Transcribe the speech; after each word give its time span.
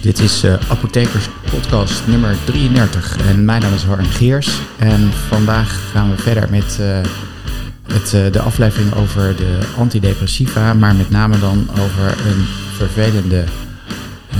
Dit 0.00 0.18
is 0.18 0.44
uh, 0.44 0.54
Apothekers 0.68 1.28
Podcast 1.50 2.06
nummer 2.06 2.36
33 2.44 3.16
en 3.28 3.44
mijn 3.44 3.62
naam 3.62 3.74
is 3.74 3.82
Harm 3.82 4.04
Geers. 4.04 4.60
En 4.78 5.12
vandaag 5.28 5.90
gaan 5.90 6.10
we 6.10 6.16
verder 6.16 6.50
met 6.50 6.78
uh, 6.80 8.32
de 8.32 8.40
aflevering 8.40 8.94
over 8.94 9.36
de 9.36 9.58
antidepressiva, 9.78 10.74
maar 10.74 10.94
met 10.94 11.10
name 11.10 11.38
dan 11.38 11.68
over 11.70 12.26
een 12.26 12.44
vervelende 12.76 13.44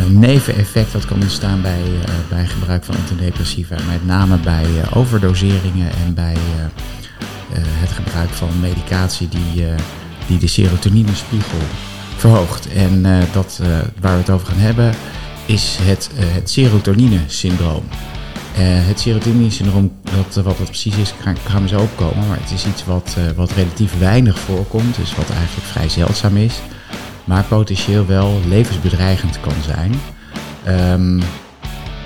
neveneffect 0.09 0.93
dat 0.93 1.05
kan 1.05 1.23
ontstaan 1.23 1.63
bij, 1.63 1.83
bij 2.29 2.47
gebruik 2.47 2.85
van 2.85 2.95
antidepressiva. 2.97 3.75
Met 3.75 4.07
name 4.07 4.37
bij 4.37 4.67
overdoseringen 4.95 5.91
en 6.07 6.15
bij 6.15 6.37
het 7.53 7.91
gebruik 7.91 8.31
van 8.31 8.61
medicatie 8.61 9.29
die, 9.29 9.65
die 10.27 10.39
de 10.39 10.47
serotoninespiegel 10.47 11.59
verhoogt. 12.17 12.73
En 12.73 13.03
dat, 13.33 13.61
waar 14.01 14.13
we 14.13 14.19
het 14.19 14.31
over 14.31 14.47
gaan 14.47 14.59
hebben 14.59 14.95
is 15.51 15.79
het, 15.81 16.11
uh, 16.15 16.21
het 16.33 16.51
serotonine-syndroom. 16.51 17.85
Uh, 17.89 18.59
het 18.63 19.01
serotonine-syndroom, 19.01 19.93
dat, 20.03 20.45
wat 20.45 20.59
dat 20.59 20.67
precies 20.67 20.97
is, 20.97 21.15
gaan, 21.21 21.37
gaan 21.47 21.63
we 21.63 21.69
zo 21.69 21.81
opkomen. 21.81 22.29
Maar 22.29 22.41
het 22.41 22.51
is 22.51 22.67
iets 22.67 22.85
wat, 22.85 23.17
uh, 23.19 23.25
wat 23.37 23.53
relatief 23.53 23.99
weinig 23.99 24.39
voorkomt, 24.39 24.97
dus 24.97 25.15
wat 25.15 25.31
eigenlijk 25.31 25.67
vrij 25.67 25.89
zeldzaam 25.89 26.37
is. 26.37 26.61
Maar 27.25 27.45
potentieel 27.45 28.07
wel 28.07 28.41
levensbedreigend 28.49 29.41
kan 29.41 29.55
zijn. 29.65 29.93
Um, 30.93 31.23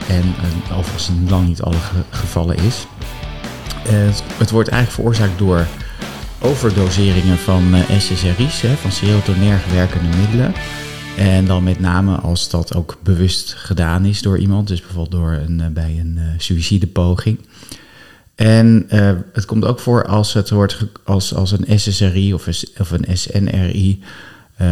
en 0.09 0.35
overigens 0.73 1.11
lang 1.29 1.47
niet 1.47 1.63
alle 1.63 1.79
ge 1.79 2.03
gevallen 2.11 2.57
is. 2.57 2.87
Het, 4.39 4.51
wordt 4.51 4.69
eigenlijk 4.69 4.91
veroorzaakt 4.91 5.39
door 5.39 5.67
overdoseringen 6.41 7.39
van 7.39 7.75
SSRI's, 7.99 8.61
hè, 8.61 8.77
van 8.77 8.93
serotonerg 8.93 9.67
werkende 9.73 10.17
middelen. 10.17 10.55
En 11.17 11.47
dan 11.47 11.63
met 11.63 11.81
name 11.81 12.17
als 12.17 12.51
dat 12.51 12.75
ook 12.75 12.99
bewust 13.03 13.55
gedaan 13.55 14.05
is 14.05 14.23
door 14.23 14.39
iemand, 14.39 14.69
dus 14.69 14.81
bijvoorbeeld 14.81 15.11
door 15.11 15.33
een, 15.33 15.61
eh, 15.61 15.67
bij 15.67 15.97
een 16.01 16.17
uh, 16.19 16.25
suïcidepoging. 16.39 17.39
En 18.35 18.87
uh, 18.93 19.11
het 19.33 19.45
komt 19.45 19.65
ook 19.65 19.81
voor 19.81 20.07
als 20.07 20.33
het 20.33 20.51
wordt 20.51 20.87
als, 21.05 21.35
als 21.35 21.53
een 21.53 21.79
SSRI 21.79 22.35
of, 22.35 22.49
of 22.79 22.91
een 22.91 23.17
SNRI 23.17 24.03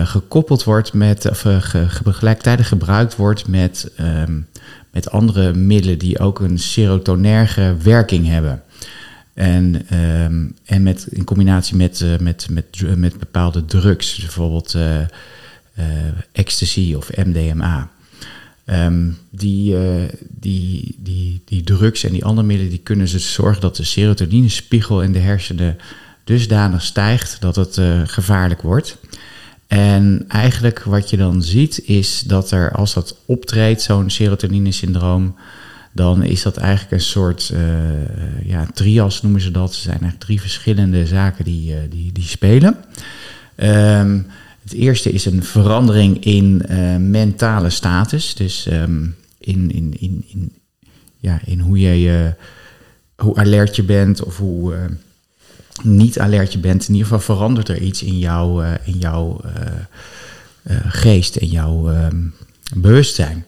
gekoppeld 0.04 0.64
wordt 0.64 0.92
met, 0.92 1.30
of 1.30 1.40
ge, 1.40 1.86
gelijktijdig 1.88 2.68
gebruikt 2.68 3.16
wordt 3.16 3.48
met, 3.48 3.92
um, 4.00 4.46
met 4.90 5.10
andere 5.10 5.54
middelen 5.54 5.98
die 5.98 6.18
ook 6.18 6.40
een 6.40 6.58
serotonerge 6.58 7.76
werking 7.82 8.26
hebben. 8.26 8.62
En, 9.34 9.86
um, 9.98 10.54
en 10.64 10.82
met, 10.82 11.06
in 11.10 11.24
combinatie 11.24 11.76
met, 11.76 12.04
met, 12.20 12.46
met, 12.50 12.96
met 12.96 13.18
bepaalde 13.18 13.64
drugs, 13.64 14.14
dus 14.14 14.24
bijvoorbeeld 14.24 14.76
ecstasy 16.32 16.94
of 16.94 17.10
MDMA. 17.16 17.90
Um, 18.66 19.18
die, 19.30 19.74
uh, 19.74 20.02
die, 20.28 20.96
die, 20.98 21.42
die 21.44 21.62
drugs 21.62 22.04
en 22.04 22.12
die 22.12 22.24
andere 22.24 22.46
middelen 22.46 22.70
die 22.70 22.80
kunnen 22.82 23.10
dus 23.10 23.32
zorgen 23.32 23.60
dat 23.60 23.76
de 23.76 23.84
serotoninespiegel 23.84 25.02
in 25.02 25.12
de 25.12 25.18
hersenen 25.18 25.76
dusdanig 26.24 26.82
stijgt 26.82 27.40
dat 27.40 27.56
het 27.56 27.76
uh, 27.76 28.00
gevaarlijk 28.04 28.62
wordt. 28.62 28.98
En 29.66 30.24
eigenlijk 30.28 30.82
wat 30.82 31.10
je 31.10 31.16
dan 31.16 31.42
ziet 31.42 31.82
is 31.84 32.20
dat 32.20 32.50
er, 32.50 32.72
als 32.72 32.94
dat 32.94 33.16
optreedt, 33.26 33.82
zo'n 33.82 34.10
serotonine-syndroom, 34.10 35.34
dan 35.92 36.22
is 36.22 36.42
dat 36.42 36.56
eigenlijk 36.56 36.92
een 36.92 37.00
soort 37.00 37.52
ja, 38.44 38.66
trias 38.74 39.22
noemen 39.22 39.40
ze 39.40 39.50
dat. 39.50 39.68
Er 39.68 39.80
zijn 39.80 40.00
eigenlijk 40.00 40.24
drie 40.24 40.40
verschillende 40.40 41.06
zaken 41.06 41.44
die, 41.44 41.88
die, 41.88 42.12
die 42.12 42.24
spelen. 42.24 42.76
Um, 43.56 44.26
het 44.62 44.72
eerste 44.72 45.10
is 45.10 45.24
een 45.24 45.42
verandering 45.42 46.24
in 46.24 46.62
uh, 46.70 46.96
mentale 46.96 47.70
status. 47.70 48.34
Dus 48.34 48.66
um, 48.72 49.16
in, 49.38 49.70
in, 49.70 49.94
in, 49.98 50.24
in, 50.28 50.52
ja, 51.18 51.40
in 51.44 51.60
hoe 51.60 51.80
je 51.80 52.10
uh, 52.10 52.44
hoe 53.16 53.36
alert 53.36 53.76
je 53.76 53.82
bent 53.82 54.22
of 54.22 54.36
hoe 54.36 54.74
uh, 54.74 54.78
niet 55.82 56.18
alert 56.18 56.52
je 56.52 56.58
bent. 56.58 56.88
In 56.88 56.94
ieder 56.94 57.08
geval 57.08 57.36
verandert 57.36 57.68
er 57.68 57.80
iets 57.80 58.02
in, 58.02 58.18
jou, 58.18 58.64
in 58.84 58.98
jouw 58.98 59.40
geest, 60.86 61.36
in 61.36 61.48
jouw 61.48 61.90
um, 61.90 62.34
bewustzijn. 62.74 63.44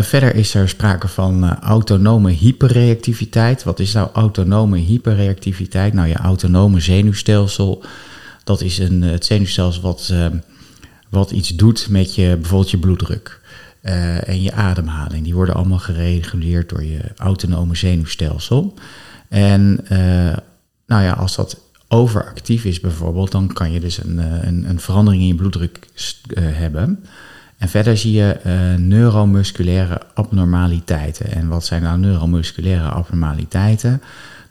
verder 0.00 0.34
is 0.34 0.54
er 0.54 0.68
sprake 0.68 1.08
van 1.08 1.58
autonome 1.58 2.30
hyperreactiviteit. 2.30 3.62
Wat 3.62 3.80
is 3.80 3.92
nou 3.92 4.08
autonome 4.12 4.78
hyperreactiviteit? 4.78 5.92
Nou, 5.92 6.08
je 6.08 6.14
autonome 6.16 6.80
zenuwstelsel 6.80 7.84
dat 8.44 8.60
is 8.60 8.78
een, 8.78 9.02
het 9.02 9.24
zenuwstelsel 9.24 9.82
wat, 9.82 10.08
uh, 10.12 10.26
wat 11.08 11.30
iets 11.30 11.48
doet 11.48 11.88
met 11.88 12.14
je, 12.14 12.36
bijvoorbeeld 12.40 12.70
je 12.70 12.78
bloeddruk 12.78 13.40
uh, 13.82 14.28
en 14.28 14.42
je 14.42 14.52
ademhaling. 14.52 15.24
Die 15.24 15.34
worden 15.34 15.54
allemaal 15.54 15.78
gereguleerd 15.78 16.68
door 16.68 16.84
je 16.84 17.00
autonome 17.16 17.74
zenuwstelsel. 17.74 18.74
En 19.28 19.78
uh, 19.92 20.36
nou 20.86 21.02
ja, 21.02 21.12
als 21.12 21.36
dat 21.36 21.60
overactief 21.88 22.64
is 22.64 22.80
bijvoorbeeld, 22.80 23.30
dan 23.30 23.52
kan 23.52 23.72
je 23.72 23.80
dus 23.80 24.02
een, 24.02 24.18
een, 24.46 24.68
een 24.68 24.80
verandering 24.80 25.22
in 25.22 25.28
je 25.28 25.34
bloeddruk 25.34 25.88
hebben. 26.40 27.04
En 27.58 27.68
verder 27.68 27.96
zie 27.96 28.12
je 28.12 28.38
neuromusculaire 28.78 30.00
abnormaliteiten. 30.14 31.32
En 31.32 31.48
wat 31.48 31.64
zijn 31.64 31.82
nou 31.82 31.98
neuromusculaire 31.98 32.88
abnormaliteiten? 32.88 34.02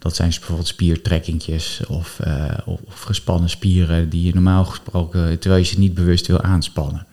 Dat 0.02 0.16
zijn 0.16 0.30
bijvoorbeeld 0.30 0.68
spiertrekkingjes 0.68 1.82
of, 1.88 2.20
uh, 2.28 2.54
of, 2.66 3.02
gespannen 3.02 3.50
spieren 3.50 4.10
die 4.10 4.24
je 4.24 4.34
normaal 4.34 4.66
gesproken, 4.66 5.40
terwijl 5.40 5.62
je 5.62 5.68
ze 5.68 5.80
niet 5.80 5.94
bewust 5.94 6.28
wil 6.28 6.42
aanspannen. 6.42 7.06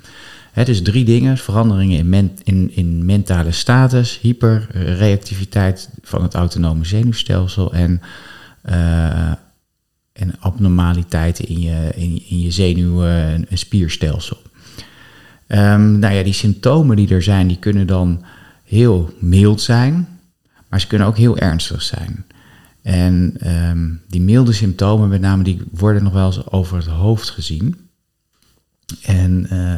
Het 0.52 0.66
dus 0.66 0.82
drie 0.82 1.04
dingen, 1.04 1.38
veranderingen 1.38 2.12
in, 2.12 2.38
in, 2.42 2.70
in 2.74 3.04
mentale 3.04 3.52
status, 3.52 4.18
hyperreactiviteit 4.20 5.90
van 6.02 6.22
het 6.22 6.34
autonome 6.34 6.84
zenuwstelsel 6.84 7.72
en, 7.72 8.00
uh, 8.70 9.32
en 10.12 10.38
abnormaliteiten 10.38 11.48
in 11.48 11.60
je, 11.60 11.90
in, 11.94 12.22
in 12.28 12.40
je 12.40 12.50
en 13.50 13.58
spierstelsel. 13.58 14.38
Um, 15.48 15.98
nou 15.98 16.14
ja, 16.14 16.22
die 16.22 16.32
symptomen 16.32 16.96
die 16.96 17.08
er 17.08 17.22
zijn, 17.22 17.48
die 17.48 17.58
kunnen 17.58 17.86
dan 17.86 18.24
heel 18.64 19.14
mild 19.18 19.60
zijn, 19.60 20.08
maar 20.68 20.80
ze 20.80 20.86
kunnen 20.86 21.06
ook 21.06 21.16
heel 21.16 21.38
ernstig 21.38 21.82
zijn. 21.82 22.26
En 22.88 23.36
um, 23.46 24.02
die 24.06 24.20
milde 24.20 24.52
symptomen, 24.52 25.08
met 25.08 25.20
name, 25.20 25.42
die 25.42 25.62
worden 25.70 26.02
nog 26.02 26.12
wel 26.12 26.26
eens 26.26 26.50
over 26.50 26.76
het 26.76 26.86
hoofd 26.86 27.30
gezien. 27.30 27.88
En 29.02 29.46
uh, 29.52 29.74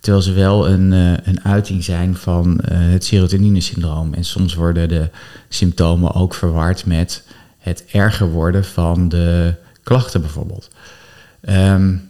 terwijl 0.00 0.22
ze 0.22 0.32
wel 0.32 0.68
een, 0.68 0.92
uh, 0.92 1.12
een 1.22 1.44
uiting 1.44 1.84
zijn 1.84 2.16
van 2.16 2.60
uh, 2.62 2.78
het 2.78 3.04
serotonine-syndroom. 3.04 4.14
En 4.14 4.24
soms 4.24 4.54
worden 4.54 4.88
de 4.88 5.10
symptomen 5.48 6.12
ook 6.12 6.34
verward 6.34 6.86
met 6.86 7.24
het 7.58 7.84
erger 7.92 8.30
worden 8.30 8.64
van 8.64 9.08
de 9.08 9.54
klachten 9.82 10.20
bijvoorbeeld. 10.20 10.70
Um, 11.48 12.08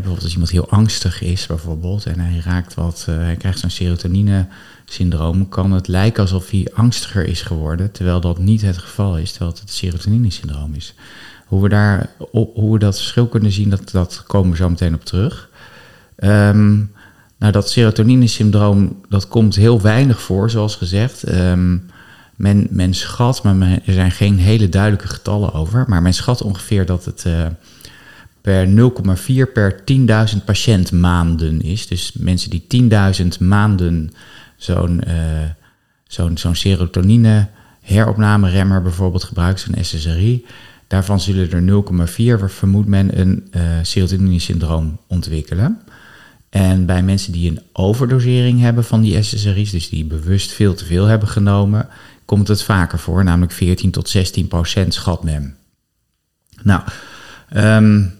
bijvoorbeeld 0.00 0.24
als 0.24 0.32
iemand 0.32 0.50
heel 0.50 0.70
angstig 0.70 1.22
is 1.22 1.46
bijvoorbeeld 1.46 2.06
en 2.06 2.20
hij 2.20 2.40
raakt 2.44 2.74
wat, 2.74 3.04
hij 3.10 3.36
krijgt 3.36 3.58
zo'n 3.58 3.70
serotonine 3.70 4.46
syndroom 4.84 5.48
kan 5.48 5.72
het 5.72 5.88
lijken 5.88 6.22
alsof 6.22 6.50
hij 6.50 6.68
angstiger 6.74 7.26
is 7.26 7.42
geworden, 7.42 7.92
terwijl 7.92 8.20
dat 8.20 8.38
niet 8.38 8.62
het 8.62 8.78
geval 8.78 9.18
is, 9.18 9.30
terwijl 9.30 9.50
het 9.50 9.60
het 9.60 9.70
serotonine-syndroom 9.70 10.74
is. 10.74 10.94
Hoe 11.46 11.62
we, 11.62 11.68
daar, 11.68 12.10
hoe 12.30 12.72
we 12.72 12.78
dat 12.78 12.96
verschil 12.96 13.26
kunnen 13.26 13.52
zien, 13.52 13.70
dat, 13.70 13.90
dat 13.90 14.22
komen 14.26 14.50
we 14.50 14.56
zo 14.56 14.68
meteen 14.68 14.94
op 14.94 15.04
terug. 15.04 15.50
Um, 16.18 16.92
nou, 17.38 17.52
dat 17.52 17.70
serotonine-syndroom, 17.70 19.00
dat 19.08 19.28
komt 19.28 19.54
heel 19.54 19.80
weinig 19.80 20.20
voor, 20.20 20.50
zoals 20.50 20.76
gezegd. 20.76 21.28
Um, 21.28 21.90
men, 22.36 22.66
men 22.70 22.94
schat, 22.94 23.42
maar 23.42 23.80
er 23.84 23.92
zijn 23.92 24.10
geen 24.10 24.38
hele 24.38 24.68
duidelijke 24.68 25.08
getallen 25.08 25.52
over, 25.52 25.84
maar 25.88 26.02
men 26.02 26.14
schat 26.14 26.42
ongeveer 26.42 26.86
dat 26.86 27.04
het 27.04 27.24
uh, 27.26 27.46
per 28.46 28.66
0,4 28.68 29.52
per 29.52 29.82
10.000 30.36 30.44
patiëntmaanden 30.44 31.62
is. 31.62 31.86
Dus 31.86 32.12
mensen 32.12 32.50
die 32.50 32.90
10.000 33.22 33.26
maanden 33.38 34.10
zo'n 34.56 35.02
uh, 35.08 35.14
zo'n 36.06 36.38
zo'n 36.38 36.54
serotonine 36.54 37.48
heropnameremmer 37.80 38.82
bijvoorbeeld 38.82 39.24
gebruikt, 39.24 39.60
zo'n 39.60 39.84
SSRI. 39.84 40.46
Daarvan 40.86 41.20
zullen 41.20 41.50
er 41.50 42.44
0,4, 42.48 42.54
vermoedt 42.54 42.88
men, 42.88 43.20
een 43.20 43.48
uh, 43.50 43.62
serotonine-syndroom 43.82 44.98
ontwikkelen. 45.06 45.80
En 46.48 46.86
bij 46.86 47.02
mensen 47.02 47.32
die 47.32 47.50
een 47.50 47.60
overdosering 47.72 48.60
hebben 48.60 48.84
van 48.84 49.00
die 49.00 49.22
SSRI's, 49.22 49.70
dus 49.70 49.88
die 49.88 50.04
bewust 50.04 50.52
veel 50.52 50.74
te 50.74 50.84
veel 50.84 51.04
hebben 51.04 51.28
genomen, 51.28 51.88
komt 52.24 52.48
het 52.48 52.62
vaker 52.62 52.98
voor, 52.98 53.24
namelijk 53.24 53.52
14 53.52 53.90
tot 53.90 54.08
16 54.08 54.48
procent 54.48 54.94
schat 54.94 55.24
men. 55.24 55.56
Nou, 56.62 56.82
um, 57.56 58.15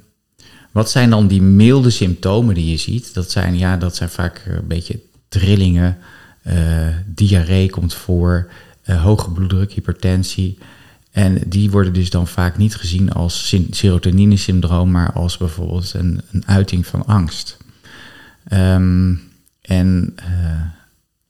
wat 0.77 0.91
zijn 0.91 1.11
dan 1.11 1.27
die 1.27 1.43
milde 1.43 1.91
symptomen 1.91 2.55
die 2.55 2.71
je 2.71 2.77
ziet? 2.77 3.15
Dat 3.15 3.31
zijn, 3.31 3.59
ja, 3.59 3.77
dat 3.77 3.97
zijn 3.97 4.09
vaak 4.09 4.43
een 4.47 4.67
beetje 4.67 5.01
trillingen, 5.29 5.99
uh, 6.47 6.55
diarree 7.07 7.71
komt 7.71 7.95
voor, 7.95 8.51
uh, 8.85 9.03
hoge 9.03 9.31
bloeddruk, 9.31 9.73
hypertensie. 9.73 10.59
En 11.11 11.39
die 11.47 11.71
worden 11.71 11.93
dus 11.93 12.11
dan 12.11 12.27
vaak 12.27 12.57
niet 12.57 12.75
gezien 12.75 13.13
als 13.13 13.55
serotonine-syndroom, 13.71 14.91
maar 14.91 15.13
als 15.13 15.37
bijvoorbeeld 15.37 15.93
een, 15.95 16.21
een 16.31 16.47
uiting 16.47 16.87
van 16.87 17.07
angst. 17.07 17.57
Um, 18.53 19.23
en 19.61 20.15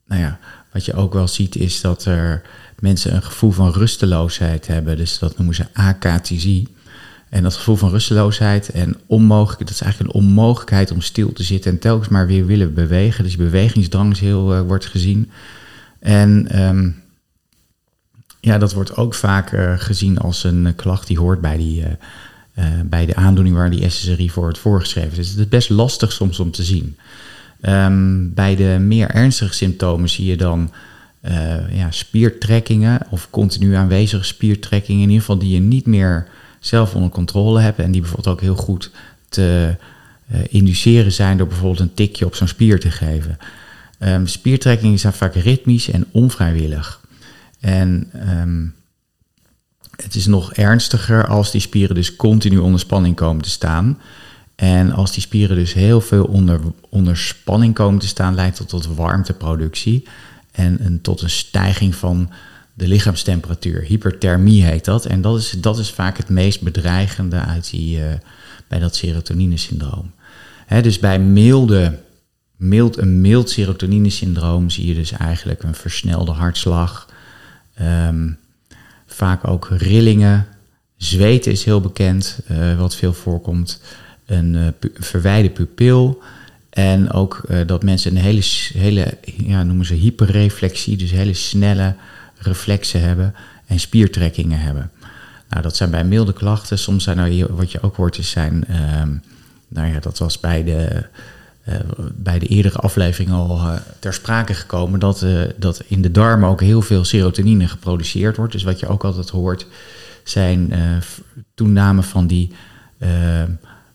nou 0.07 0.21
ja, 0.21 0.39
wat 0.71 0.85
je 0.85 0.93
ook 0.93 1.13
wel 1.13 1.27
ziet 1.27 1.55
is 1.55 1.81
dat 1.81 2.05
er 2.05 2.41
mensen 2.79 3.15
een 3.15 3.23
gevoel 3.23 3.51
van 3.51 3.71
rusteloosheid 3.71 4.67
hebben. 4.67 4.97
Dus 4.97 5.19
dat 5.19 5.37
noemen 5.37 5.55
ze 5.55 5.65
akathisie. 5.73 6.75
En 7.29 7.43
dat 7.43 7.55
gevoel 7.55 7.75
van 7.75 7.89
rusteloosheid 7.89 8.69
en 8.69 8.95
onmogelijk, 9.05 9.59
dat 9.59 9.69
is 9.69 9.81
eigenlijk 9.81 10.13
een 10.13 10.21
onmogelijkheid 10.21 10.91
om 10.91 11.01
stil 11.01 11.33
te 11.33 11.43
zitten 11.43 11.71
en 11.71 11.79
telkens 11.79 12.07
maar 12.07 12.27
weer 12.27 12.45
willen 12.45 12.73
bewegen. 12.73 13.23
Dus 13.23 13.35
bewegingsdrang 13.35 14.11
is 14.11 14.19
heel, 14.19 14.55
uh, 14.55 14.61
wordt 14.61 14.85
gezien. 14.85 15.31
En 15.99 16.61
um, 16.61 16.95
ja, 18.39 18.57
dat 18.57 18.73
wordt 18.73 18.95
ook 18.95 19.13
vaak 19.13 19.51
uh, 19.51 19.73
gezien 19.77 20.17
als 20.17 20.43
een 20.43 20.73
klacht 20.75 21.07
die 21.07 21.19
hoort 21.19 21.41
bij, 21.41 21.57
die, 21.57 21.83
uh, 21.83 22.65
bij 22.85 23.05
de 23.05 23.15
aandoening 23.15 23.55
waar 23.55 23.69
die 23.69 23.89
SSRI 23.89 24.29
voor 24.29 24.43
wordt 24.43 24.57
voorgeschreven. 24.57 25.15
Dus 25.15 25.29
het 25.29 25.37
is 25.37 25.47
best 25.47 25.69
lastig 25.69 26.11
soms 26.11 26.39
om 26.39 26.51
te 26.51 26.63
zien. 26.63 26.97
Um, 27.61 28.33
bij 28.33 28.55
de 28.55 28.77
meer 28.79 29.09
ernstige 29.09 29.53
symptomen 29.53 30.09
zie 30.09 30.25
je 30.25 30.37
dan 30.37 30.71
ja, 31.71 31.91
spiertrekkingen 31.91 32.99
of 33.09 33.29
continu 33.29 33.73
aanwezige 33.73 34.23
spiertrekkingen, 34.23 35.01
in 35.01 35.07
ieder 35.07 35.19
geval 35.19 35.37
die 35.37 35.53
je 35.53 35.59
niet 35.59 35.85
meer 35.85 36.27
zelf 36.59 36.95
onder 36.95 37.09
controle 37.09 37.59
hebben 37.59 37.85
en 37.85 37.91
die 37.91 38.01
bijvoorbeeld 38.01 38.35
ook 38.35 38.41
heel 38.41 38.55
goed 38.55 38.91
te 39.29 39.75
uh, 40.31 40.39
induceren 40.49 41.11
zijn 41.11 41.37
door 41.37 41.47
bijvoorbeeld 41.47 41.79
een 41.79 41.93
tikje 41.93 42.25
op 42.25 42.35
zo'n 42.35 42.47
spier 42.47 42.79
te 42.79 42.91
geven. 42.91 43.37
Um, 43.99 44.27
spiertrekkingen 44.27 44.99
zijn 44.99 45.13
vaak 45.13 45.35
ritmisch 45.35 45.89
en 45.89 46.05
onvrijwillig. 46.11 47.01
En 47.59 48.11
um, 48.39 48.75
het 49.95 50.15
is 50.15 50.25
nog 50.25 50.53
ernstiger 50.53 51.27
als 51.27 51.51
die 51.51 51.61
spieren 51.61 51.95
dus 51.95 52.15
continu 52.15 52.57
onder 52.57 52.79
spanning 52.79 53.15
komen 53.15 53.43
te 53.43 53.49
staan. 53.49 53.99
En 54.55 54.91
als 54.91 55.11
die 55.11 55.21
spieren 55.21 55.55
dus 55.55 55.73
heel 55.73 56.01
veel 56.01 56.25
onder, 56.25 56.59
onder 56.89 57.17
spanning 57.17 57.73
komen 57.73 57.99
te 57.99 58.07
staan, 58.07 58.35
leidt 58.35 58.57
dat 58.57 58.69
tot 58.69 58.95
warmteproductie 58.95 60.07
en 60.51 60.85
een, 60.85 61.01
tot 61.01 61.21
een 61.21 61.29
stijging 61.29 61.95
van 61.95 62.29
de 62.77 62.87
lichaamstemperatuur. 62.87 63.81
Hyperthermie 63.81 64.63
heet 64.63 64.85
dat. 64.85 65.05
En 65.05 65.21
dat 65.21 65.37
is, 65.37 65.51
dat 65.51 65.79
is 65.79 65.91
vaak 65.91 66.17
het 66.17 66.29
meest 66.29 66.61
bedreigende 66.61 67.39
uit 67.39 67.69
die, 67.69 67.99
uh, 67.99 68.05
bij 68.67 68.79
dat 68.79 68.95
serotonine-syndroom. 68.95 70.11
dus 70.81 70.99
bij 70.99 71.19
milde, 71.19 71.99
mild, 72.55 72.97
een 72.97 73.21
mild 73.21 73.49
serotonine-syndroom 73.49 74.69
zie 74.69 74.87
je 74.87 74.93
dus 74.93 75.11
eigenlijk 75.11 75.63
een 75.63 75.75
versnelde 75.75 76.31
hartslag. 76.31 77.09
Um, 77.81 78.37
vaak 79.05 79.47
ook 79.47 79.67
rillingen. 79.69 80.47
Zweten 80.97 81.51
is 81.51 81.63
heel 81.63 81.81
bekend, 81.81 82.39
uh, 82.51 82.79
wat 82.79 82.95
veel 82.95 83.13
voorkomt. 83.13 83.81
Een 84.25 84.53
uh, 84.53 84.67
pu 84.79 84.91
verwijde 84.93 85.49
pupil. 85.49 86.21
En 86.69 87.11
ook 87.11 87.47
dat 87.65 87.83
mensen 87.83 88.15
een 88.15 88.21
hele, 88.21 88.41
hele 88.73 89.17
ja, 89.23 89.63
noemen 89.63 89.85
ze 89.85 89.93
hyperreflexie, 89.93 90.97
dus 90.97 91.11
hele 91.11 91.33
snelle 91.33 91.95
reflexen 92.39 93.01
hebben 93.01 93.35
en 93.65 93.79
spiertrekkingen 93.79 94.59
hebben. 94.59 94.91
Nou, 95.49 95.61
dat 95.61 95.75
zijn 95.75 95.89
bij 95.89 96.03
milde 96.03 96.33
klachten. 96.33 96.79
Soms 96.79 97.03
zijn 97.03 97.17
er, 97.17 97.55
wat 97.55 97.71
je 97.71 97.81
ook 97.81 97.95
hoort, 97.95 98.17
is 98.17 98.29
zijn, 98.29 98.63
uh, 98.69 99.01
nou 99.67 99.93
ja, 99.93 99.99
dat 99.99 100.17
was 100.17 100.39
bij 100.39 100.63
de, 100.63 101.05
uh, 101.69 101.75
bij 102.13 102.39
de 102.39 102.45
eerdere 102.45 102.77
aflevering 102.77 103.31
al 103.31 103.57
uh, 103.57 103.73
ter 103.99 104.13
sprake 104.13 104.53
gekomen, 104.53 104.99
dat, 104.99 105.21
uh, 105.21 105.41
dat 105.57 105.83
in 105.87 106.01
de 106.01 106.11
darmen 106.11 106.49
ook 106.49 106.61
heel 106.61 106.81
veel 106.81 107.05
serotonine 107.05 107.67
geproduceerd 107.67 108.37
wordt. 108.37 108.51
Dus 108.51 108.63
wat 108.63 108.79
je 108.79 108.87
ook 108.87 109.03
altijd 109.03 109.29
hoort, 109.29 109.67
zijn 110.23 110.73
toename 111.55 112.03
van 112.03 112.27
die 112.27 112.51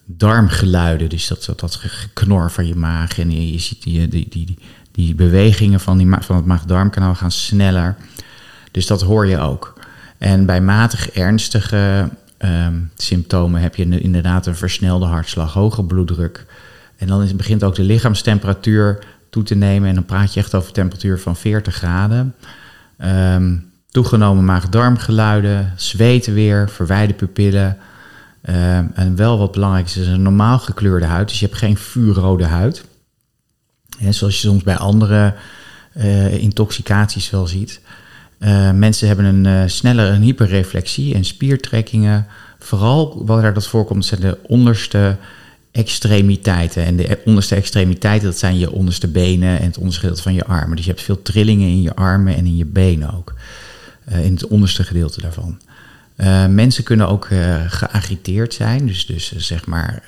darmgeluiden. 0.05 1.09
Dus 1.09 1.27
dat, 1.27 1.45
dat, 1.45 1.61
dat 1.61 1.75
geknor 1.75 2.51
van 2.51 2.67
je 2.67 2.75
maag 2.75 3.19
en 3.19 3.31
je, 3.31 3.53
je 3.53 3.59
ziet 3.59 3.83
die, 3.83 4.09
die, 4.09 4.29
die, 4.29 4.59
die 4.93 5.15
bewegingen 5.15 5.81
van, 5.81 5.99
die, 5.99 6.09
van 6.21 6.37
het 6.37 6.47
maag-darmkanaal 6.47 7.15
gaan 7.15 7.31
sneller. 7.31 7.97
Dus 8.73 8.87
dat 8.87 9.03
hoor 9.03 9.27
je 9.27 9.39
ook. 9.39 9.73
En 10.19 10.47
bij 10.47 10.61
matig 10.61 11.11
ernstige 11.11 12.09
um, 12.39 12.91
symptomen 12.95 13.61
heb 13.61 13.75
je 13.75 14.01
inderdaad 14.01 14.47
een 14.47 14.57
versnelde 14.57 15.07
hartslag, 15.07 15.53
hoge 15.53 15.85
bloeddruk. 15.85 16.47
En 16.97 17.07
dan 17.07 17.23
is, 17.23 17.37
begint 17.37 17.65
ook 17.65 17.75
de 17.75 17.83
lichaamstemperatuur 17.83 19.05
toe 19.31 19.43
te 19.43 19.55
nemen. 19.55 19.89
En 19.89 19.95
dan 19.95 20.05
praat 20.05 20.35
je 20.35 20.41
echt 20.41 20.55
over 20.55 20.73
temperatuur 20.73 21.19
van 21.19 21.37
40 21.37 21.75
graden. 21.75 22.35
Um, 23.05 23.71
toegenomen 23.91 24.45
maag-darmgeluiden, 24.45 25.73
zweten 25.77 26.35
weer, 26.35 26.69
verwijde 26.71 27.15
pupillen. 27.15 27.79
Um, 28.49 28.91
en 28.95 29.17
wel 29.17 29.39
wat 29.39 29.53
belangrijk 29.53 29.87
is, 29.87 29.97
is 29.97 30.07
een 30.07 30.23
normaal 30.23 30.59
gekleurde 30.59 31.07
huid. 31.07 31.29
Dus 31.29 31.41
je 31.41 31.47
hebt 31.47 31.59
geen 31.59 31.77
vuurrode 31.77 32.45
huid. 32.45 32.85
Zoals 34.09 34.41
je 34.41 34.49
soms 34.49 34.63
bij 34.63 34.77
andere 34.77 35.35
uh, 35.97 36.35
intoxicaties 36.35 37.31
wel 37.31 37.47
ziet. 37.47 37.81
Uh, 38.45 38.71
mensen 38.71 39.07
hebben 39.07 39.25
een 39.25 39.45
uh, 39.45 39.63
snelle 39.67 40.03
een 40.03 40.23
hyperreflexie 40.23 41.15
en 41.15 41.25
spiertrekkingen. 41.25 42.27
Vooral 42.59 43.27
waar 43.27 43.55
dat 43.55 43.67
voorkomt 43.67 44.05
zijn 44.05 44.21
de 44.21 44.39
onderste 44.43 45.17
extremiteiten. 45.71 46.85
En 46.85 46.97
de 46.97 47.19
onderste 47.25 47.55
extremiteiten, 47.55 48.29
dat 48.29 48.39
zijn 48.39 48.59
je 48.59 48.73
onderste 48.73 49.09
benen 49.09 49.59
en 49.59 49.67
het 49.67 49.79
onderste 49.79 50.01
gedeelte 50.01 50.23
van 50.23 50.35
je 50.35 50.45
armen. 50.45 50.77
Dus 50.77 50.85
je 50.85 50.91
hebt 50.91 51.03
veel 51.03 51.23
trillingen 51.23 51.69
in 51.69 51.83
je 51.83 51.95
armen 51.95 52.37
en 52.37 52.47
in 52.47 52.57
je 52.57 52.65
benen 52.65 53.15
ook. 53.15 53.35
Uh, 54.13 54.25
in 54.25 54.33
het 54.33 54.47
onderste 54.47 54.85
gedeelte 54.85 55.21
daarvan. 55.21 55.61
mensen 56.55 56.85
kunnen 56.85 57.09
ook 57.09 57.29
geagiteerd 57.67 58.55
zijn, 58.55 58.87
dus, 58.87 59.07
dus 59.07 59.33
zeg 59.37 59.67
maar 59.67 60.03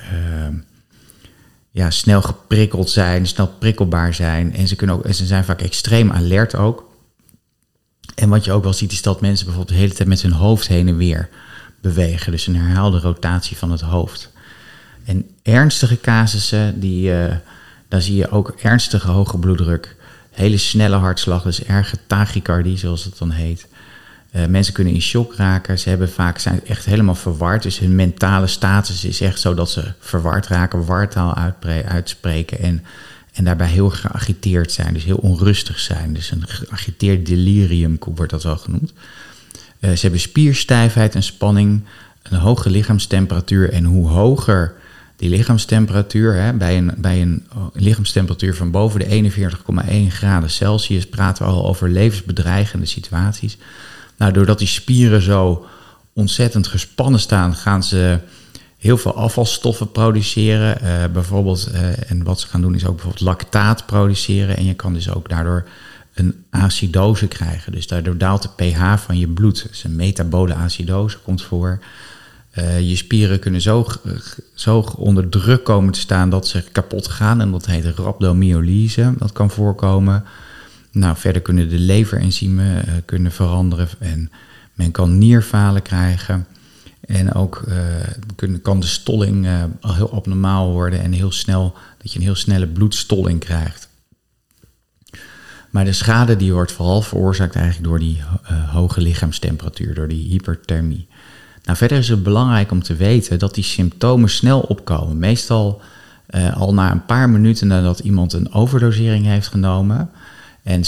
ja, 1.70 1.90
snel 1.90 2.22
geprikkeld 2.22 2.90
zijn, 2.90 3.26
snel 3.26 3.48
prikkelbaar 3.58 4.14
zijn. 4.14 4.54
En 4.54 4.68
ze, 4.68 4.76
kunnen 4.76 4.96
ook, 4.96 5.04
en 5.04 5.14
ze 5.14 5.26
zijn 5.26 5.44
vaak 5.44 5.60
extreem 5.60 6.12
alert 6.12 6.54
ook. 6.56 6.92
En 8.14 8.28
wat 8.28 8.44
je 8.44 8.52
ook 8.52 8.62
wel 8.62 8.72
ziet 8.72 8.92
is 8.92 9.02
dat 9.02 9.20
mensen 9.20 9.46
bijvoorbeeld 9.46 9.76
de 9.76 9.82
hele 9.82 9.94
tijd 9.94 10.08
met 10.08 10.22
hun 10.22 10.32
hoofd 10.32 10.66
heen 10.66 10.88
en 10.88 10.96
weer 10.96 11.28
bewegen. 11.80 12.32
Dus 12.32 12.46
een 12.46 12.56
herhaalde 12.56 12.98
rotatie 12.98 13.56
van 13.56 13.70
het 13.70 13.80
hoofd. 13.80 14.32
En 15.04 15.30
ernstige 15.42 16.00
casussen, 16.00 16.80
die, 16.80 17.10
uh, 17.10 17.32
daar 17.88 18.02
zie 18.02 18.16
je 18.16 18.30
ook 18.30 18.54
ernstige 18.62 19.10
hoge 19.10 19.38
bloeddruk, 19.38 19.96
hele 20.30 20.56
snelle 20.56 20.96
hartslag, 20.96 21.42
dus 21.42 21.64
erge 21.64 21.96
tachycardie 22.06 22.78
zoals 22.78 23.04
het 23.04 23.18
dan 23.18 23.30
heet. 23.30 23.66
Uh, 24.32 24.46
mensen 24.46 24.74
kunnen 24.74 24.94
in 24.94 25.00
shock 25.00 25.34
raken, 25.34 25.78
ze 25.78 25.88
hebben 25.88 26.10
vaak, 26.10 26.38
zijn 26.38 26.66
echt 26.66 26.84
helemaal 26.84 27.14
verward. 27.14 27.62
Dus 27.62 27.78
hun 27.78 27.94
mentale 27.94 28.46
status 28.46 29.04
is 29.04 29.20
echt 29.20 29.40
zo 29.40 29.54
dat 29.54 29.70
ze 29.70 29.92
verward 29.98 30.46
raken, 30.46 30.84
wartaal 30.84 31.34
uitspreken 31.86 32.58
en 32.58 32.84
en 33.34 33.44
daarbij 33.44 33.68
heel 33.68 33.90
geagiteerd 33.90 34.72
zijn, 34.72 34.94
dus 34.94 35.04
heel 35.04 35.16
onrustig 35.16 35.78
zijn. 35.78 36.12
Dus 36.12 36.30
een 36.30 36.44
geagiteerd 36.46 37.26
delirium 37.26 37.98
wordt 38.14 38.32
dat 38.32 38.42
wel 38.42 38.56
genoemd. 38.56 38.92
Uh, 39.80 39.90
ze 39.90 40.00
hebben 40.00 40.20
spierstijfheid 40.20 41.14
en 41.14 41.22
spanning, 41.22 41.82
een 42.22 42.38
hoge 42.38 42.70
lichaamstemperatuur. 42.70 43.72
En 43.72 43.84
hoe 43.84 44.08
hoger 44.08 44.74
die 45.16 45.28
lichaamstemperatuur, 45.30 46.34
hè, 46.34 46.52
bij, 46.52 46.76
een, 46.76 46.92
bij 46.96 47.22
een 47.22 47.46
lichaamstemperatuur 47.72 48.54
van 48.54 48.70
boven 48.70 49.00
de 49.00 49.30
41,1 50.10 50.12
graden 50.12 50.50
Celsius, 50.50 51.06
praten 51.06 51.44
we 51.44 51.52
al 51.52 51.66
over 51.66 51.88
levensbedreigende 51.88 52.86
situaties. 52.86 53.56
Nou, 54.16 54.32
doordat 54.32 54.58
die 54.58 54.68
spieren 54.68 55.22
zo 55.22 55.66
ontzettend 56.12 56.66
gespannen 56.66 57.20
staan, 57.20 57.54
gaan 57.54 57.82
ze 57.82 58.18
heel 58.84 58.98
veel 58.98 59.14
afvalstoffen 59.14 59.92
produceren. 59.92 60.78
Uh, 60.82 61.04
bijvoorbeeld, 61.12 61.70
uh, 61.74 62.10
en 62.10 62.24
wat 62.24 62.40
ze 62.40 62.46
gaan 62.46 62.60
doen 62.60 62.74
is 62.74 62.86
ook 62.86 62.94
bijvoorbeeld 62.94 63.24
lactaat 63.24 63.86
produceren. 63.86 64.56
En 64.56 64.64
je 64.64 64.74
kan 64.74 64.94
dus 64.94 65.10
ook 65.10 65.28
daardoor 65.28 65.64
een 66.14 66.44
acidose 66.50 67.28
krijgen. 67.28 67.72
Dus 67.72 67.86
daardoor 67.86 68.16
daalt 68.16 68.42
de 68.42 68.48
pH 68.56 68.96
van 68.96 69.18
je 69.18 69.28
bloed. 69.28 69.66
Dus 69.68 69.84
een 69.84 69.96
metabole 69.96 70.54
acidose 70.54 71.18
komt 71.18 71.42
voor. 71.42 71.78
Uh, 72.58 72.80
je 72.80 72.96
spieren 72.96 73.38
kunnen 73.38 73.60
zo, 73.60 73.86
zo 74.54 74.78
onder 74.96 75.28
druk 75.28 75.64
komen 75.64 75.92
te 75.92 76.00
staan 76.00 76.30
dat 76.30 76.48
ze 76.48 76.64
kapot 76.72 77.08
gaan. 77.08 77.40
En 77.40 77.50
dat 77.50 77.66
heet 77.66 77.84
rhabdomyolyse. 77.84 79.14
Dat 79.18 79.32
kan 79.32 79.50
voorkomen. 79.50 80.24
Nou, 80.90 81.16
verder 81.16 81.42
kunnen 81.42 81.68
de 81.68 81.78
leverenzymen 81.78 82.84
kunnen 83.04 83.32
veranderen. 83.32 83.88
En 83.98 84.30
men 84.74 84.90
kan 84.90 85.18
nierfalen 85.18 85.82
krijgen. 85.82 86.46
En 87.06 87.34
ook 87.34 87.64
uh, 88.42 88.54
kan 88.62 88.80
de 88.80 88.86
stolling 88.86 89.46
uh, 89.46 89.62
al 89.80 89.94
heel 89.94 90.12
abnormaal 90.12 90.70
worden 90.72 91.00
en 91.00 91.12
heel 91.12 91.32
snel, 91.32 91.74
dat 92.02 92.12
je 92.12 92.18
een 92.18 92.24
heel 92.24 92.34
snelle 92.34 92.66
bloedstolling 92.66 93.40
krijgt. 93.40 93.88
Maar 95.70 95.84
de 95.84 95.92
schade 95.92 96.36
die 96.36 96.52
wordt 96.52 96.72
vooral 96.72 97.02
veroorzaakt 97.02 97.54
eigenlijk 97.54 97.86
door 97.86 97.98
die 97.98 98.16
uh, 98.50 98.72
hoge 98.72 99.00
lichaamstemperatuur, 99.00 99.94
door 99.94 100.08
die 100.08 100.28
hyperthermie. 100.28 101.06
Nou, 101.64 101.76
verder 101.78 101.98
is 101.98 102.08
het 102.08 102.22
belangrijk 102.22 102.70
om 102.70 102.82
te 102.82 102.94
weten 102.94 103.38
dat 103.38 103.54
die 103.54 103.64
symptomen 103.64 104.28
snel 104.28 104.60
opkomen. 104.60 105.18
Meestal 105.18 105.82
al 106.54 106.74
na 106.74 106.92
een 106.92 107.04
paar 107.04 107.30
minuten 107.30 107.66
nadat 107.66 107.98
iemand 107.98 108.32
een 108.32 108.52
overdosering 108.52 109.24
heeft 109.26 109.48
genomen. 109.48 110.10
En 110.64 110.82
60% 110.84 110.86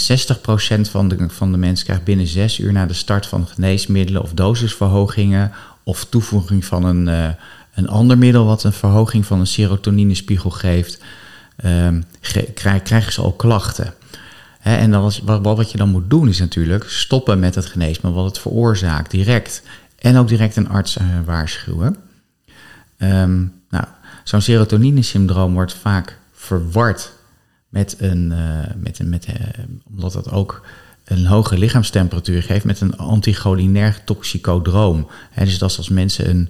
van 0.89 1.07
de, 1.07 1.29
van 1.29 1.51
de 1.51 1.57
mensen 1.57 1.85
krijgt 1.85 2.03
binnen 2.03 2.27
6 2.27 2.59
uur 2.59 2.71
na 2.71 2.85
de 2.85 2.93
start 2.93 3.25
van 3.25 3.47
geneesmiddelen 3.47 4.21
of 4.21 4.33
dosisverhogingen 4.33 5.51
of 5.87 6.05
toevoeging 6.05 6.65
van 6.65 6.83
een, 6.83 7.07
uh, 7.07 7.29
een 7.73 7.87
ander 7.87 8.17
middel 8.17 8.45
wat 8.45 8.63
een 8.63 8.73
verhoging 8.73 9.25
van 9.25 9.39
een 9.39 9.47
serotoninespiegel 9.47 10.49
geeft, 10.49 11.01
uh, 11.65 11.87
ge 12.21 12.51
krijgen 12.83 13.13
ze 13.13 13.21
al 13.21 13.31
klachten. 13.31 13.93
en 14.61 14.91
dan 14.91 15.01
was, 15.01 15.19
wat, 15.19 15.41
wat 15.41 15.71
je 15.71 15.77
dan 15.77 15.89
moet 15.89 16.09
doen 16.09 16.27
is 16.27 16.39
natuurlijk 16.39 16.83
stoppen 16.89 17.39
met 17.39 17.55
het 17.55 17.65
geneesmiddel 17.65 18.23
wat 18.23 18.31
het 18.31 18.41
veroorzaakt, 18.41 19.11
direct. 19.11 19.61
En 19.99 20.17
ook 20.17 20.27
direct 20.27 20.55
een 20.55 20.69
arts 20.69 20.97
waarschuwen. 21.25 21.95
Ehm, 22.97 23.45
nou, 23.69 23.85
zo'n 24.23 24.41
serotonine-syndroom 24.41 25.53
wordt 25.53 25.73
vaak 25.73 26.19
verward 26.33 27.11
met 27.69 27.95
een, 27.99 28.33
met 28.77 28.99
een 28.99 29.09
met, 29.09 29.27
omdat 29.89 30.13
dat 30.13 30.31
ook 30.31 30.65
een 31.07 31.25
hoge 31.25 31.57
lichaamstemperatuur 31.57 32.43
geeft 32.43 32.65
met 32.65 32.81
een 32.81 32.97
anticholinerg 32.97 34.01
toxicodroom. 34.05 35.07
dus 35.35 35.57
dat 35.57 35.69
is 35.69 35.77
als 35.77 35.89
mensen 35.89 36.29
een 36.29 36.49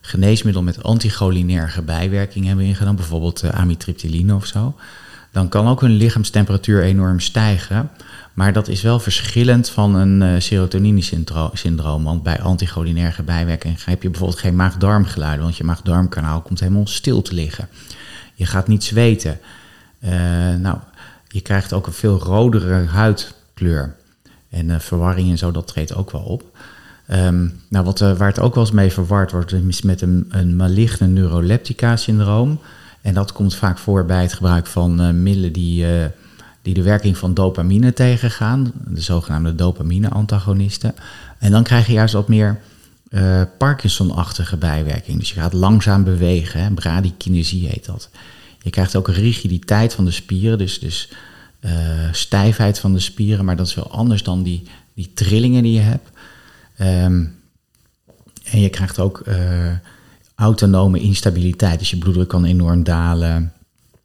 geneesmiddel 0.00 0.62
met 0.62 0.82
anticholinerge 0.82 1.82
bijwerking 1.82 2.46
hebben 2.46 2.64
ingedaan, 2.64 2.96
bijvoorbeeld 2.96 3.44
uh, 3.44 3.50
amitriptyline 3.50 4.34
of 4.34 4.46
zo, 4.46 4.74
dan 5.32 5.48
kan 5.48 5.68
ook 5.68 5.80
hun 5.80 5.96
lichaamstemperatuur 5.96 6.82
enorm 6.82 7.20
stijgen. 7.20 7.90
Maar 8.34 8.52
dat 8.52 8.68
is 8.68 8.82
wel 8.82 9.00
verschillend 9.00 9.70
van 9.70 9.94
een 9.94 10.20
uh, 10.20 10.40
serotonine-syndroom. 10.40 12.04
Want 12.04 12.22
bij 12.22 12.40
anticholinerge 12.40 13.22
bijwerking 13.22 13.84
heb 13.84 14.02
je 14.02 14.10
bijvoorbeeld 14.10 14.40
geen 14.40 14.56
maag-darmgeluiden, 14.56 15.42
want 15.44 15.56
je 15.56 15.64
maag-darmkanaal 15.64 16.40
komt 16.40 16.60
helemaal 16.60 16.86
stil 16.86 17.22
te 17.22 17.34
liggen. 17.34 17.68
Je 18.34 18.46
gaat 18.46 18.68
niet 18.68 18.84
zweten. 18.84 19.38
Uh, 20.00 20.10
nou, 20.54 20.78
je 21.28 21.40
krijgt 21.40 21.72
ook 21.72 21.86
een 21.86 21.92
veel 21.92 22.18
rodere 22.18 22.84
huidkleur. 22.84 23.96
En 24.50 24.68
uh, 24.68 24.78
verwarring 24.78 25.30
en 25.30 25.38
zo, 25.38 25.50
dat 25.50 25.66
treedt 25.66 25.94
ook 25.94 26.10
wel 26.10 26.20
op. 26.20 26.42
Um, 27.10 27.60
nou, 27.68 27.84
wat, 27.84 28.00
uh, 28.00 28.16
waar 28.16 28.28
het 28.28 28.40
ook 28.40 28.54
wel 28.54 28.64
eens 28.64 28.72
mee 28.72 28.92
verward 28.92 29.30
wordt, 29.30 29.52
is 29.52 29.82
met 29.82 30.00
een, 30.00 30.26
een 30.28 30.56
maligne 30.56 31.06
neuroleptica-syndroom. 31.06 32.60
En 33.00 33.14
dat 33.14 33.32
komt 33.32 33.54
vaak 33.54 33.78
voor 33.78 34.04
bij 34.04 34.22
het 34.22 34.32
gebruik 34.32 34.66
van 34.66 35.02
uh, 35.02 35.10
middelen 35.10 35.52
die, 35.52 35.86
die 36.62 36.74
de 36.74 36.82
werking 36.82 37.16
van 37.16 37.34
dopamine 37.34 37.92
tegengaan, 37.92 38.72
de 38.88 39.00
zogenaamde 39.00 39.54
dopamine-antagonisten. 39.54 40.94
En 41.38 41.50
dan 41.50 41.62
krijg 41.62 41.86
je 41.86 41.92
juist 41.92 42.14
wat 42.14 42.28
meer 42.28 42.60
Parkinson-achtige 43.58 44.56
bijwerking. 44.56 45.18
Dus 45.18 45.28
je 45.28 45.40
gaat 45.40 45.52
langzaam 45.52 46.04
bewegen, 46.04 46.74
bradykinesie 46.74 47.68
heet 47.68 47.86
dat. 47.86 48.10
Je 48.62 48.70
krijgt 48.70 48.96
ook 48.96 49.08
rigiditeit 49.08 49.94
van 49.94 50.04
de 50.04 50.10
spieren, 50.10 50.58
dus, 50.58 50.78
dus 50.78 51.10
uh, 51.60 51.70
stijfheid 52.12 52.78
van 52.78 52.92
de 52.92 53.00
spieren, 53.00 53.44
maar 53.44 53.56
dat 53.56 53.66
is 53.66 53.74
wel 53.74 53.90
anders 53.90 54.22
dan 54.22 54.42
die, 54.42 54.62
die 54.94 55.10
trillingen 55.14 55.62
die 55.62 55.72
je 55.72 55.80
hebt. 55.80 56.08
Um, 56.80 57.36
en 58.44 58.60
je 58.60 58.68
krijgt 58.68 58.98
ook 58.98 59.22
uh, 59.28 59.36
autonome 60.34 61.00
instabiliteit, 61.00 61.78
dus 61.78 61.90
je 61.90 61.96
bloeddruk 61.96 62.28
kan 62.28 62.44
enorm 62.44 62.82
dalen. 62.82 63.52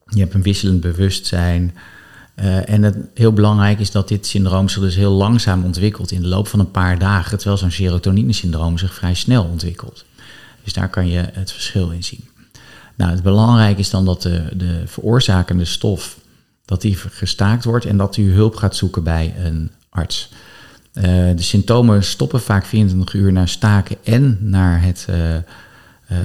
Je 0.05 0.19
hebt 0.19 0.33
een 0.33 0.41
wisselend 0.41 0.81
bewustzijn. 0.81 1.75
Uh, 2.35 2.69
en 2.69 2.83
het, 2.83 2.97
heel 3.13 3.33
belangrijk 3.33 3.79
is 3.79 3.91
dat 3.91 4.07
dit 4.07 4.25
syndroom 4.25 4.69
zich 4.69 4.81
dus 4.81 4.95
heel 4.95 5.11
langzaam 5.11 5.63
ontwikkelt 5.63 6.11
in 6.11 6.21
de 6.21 6.27
loop 6.27 6.47
van 6.47 6.59
een 6.59 6.71
paar 6.71 6.99
dagen, 6.99 7.37
terwijl 7.37 7.57
zo'n 7.57 7.71
serotonine-syndroom 7.71 8.77
zich 8.77 8.93
vrij 8.93 9.13
snel 9.13 9.43
ontwikkelt. 9.43 10.05
Dus 10.63 10.73
daar 10.73 10.89
kan 10.89 11.07
je 11.07 11.29
het 11.31 11.51
verschil 11.51 11.89
in 11.89 12.03
zien. 12.03 12.23
Nou, 12.95 13.11
het 13.11 13.23
belangrijke 13.23 13.79
is 13.79 13.89
dan 13.89 14.05
dat 14.05 14.21
de, 14.21 14.43
de 14.53 14.83
veroorzakende 14.85 15.65
stof 15.65 16.17
dat 16.65 16.81
die 16.81 16.95
gestaakt 16.95 17.63
wordt 17.63 17.85
en 17.85 17.97
dat 17.97 18.17
u 18.17 18.33
hulp 18.33 18.55
gaat 18.55 18.75
zoeken 18.75 19.03
bij 19.03 19.33
een 19.37 19.71
arts. 19.89 20.29
Uh, 20.93 21.03
de 21.35 21.41
symptomen 21.41 22.03
stoppen 22.03 22.41
vaak 22.41 22.65
24 22.65 23.13
uur 23.13 23.31
na 23.31 23.45
staken 23.45 23.97
en 24.03 24.37
naar 24.39 24.81
het 24.81 25.07
uh, 25.09 25.35
uh, 25.35 25.41